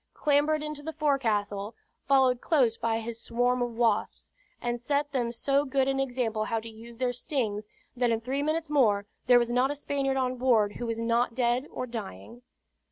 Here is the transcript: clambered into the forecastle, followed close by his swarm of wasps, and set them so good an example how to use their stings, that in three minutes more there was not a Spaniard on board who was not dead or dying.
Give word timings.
clambered 0.15 0.63
into 0.63 0.81
the 0.81 0.93
forecastle, 0.93 1.75
followed 2.07 2.41
close 2.41 2.75
by 2.75 2.99
his 2.99 3.21
swarm 3.21 3.61
of 3.61 3.69
wasps, 3.75 4.31
and 4.59 4.79
set 4.79 5.11
them 5.11 5.31
so 5.31 5.63
good 5.63 5.87
an 5.87 5.99
example 5.99 6.45
how 6.45 6.59
to 6.59 6.69
use 6.69 6.97
their 6.97 7.13
stings, 7.13 7.67
that 7.95 8.09
in 8.09 8.19
three 8.19 8.41
minutes 8.41 8.67
more 8.71 9.05
there 9.27 9.37
was 9.37 9.51
not 9.51 9.69
a 9.69 9.75
Spaniard 9.75 10.17
on 10.17 10.37
board 10.37 10.77
who 10.77 10.87
was 10.87 10.97
not 10.97 11.35
dead 11.35 11.67
or 11.69 11.85
dying. 11.85 12.41